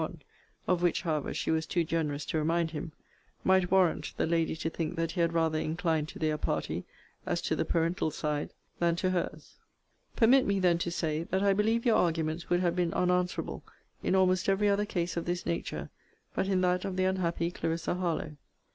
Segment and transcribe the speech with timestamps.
[0.67, 2.91] (of which, however, she was too generous to remind him)
[3.43, 6.83] might warrant the lady to think that he had rather inclined to their party,
[7.27, 9.59] as to the parental side, than to her's.
[10.15, 13.63] Permit me, then, to say, That I believe your arguments would have been unanswerable
[14.01, 15.91] in almost every other case of this nature,
[16.33, 18.37] but in that of the unhappy Clarissa Harlowe.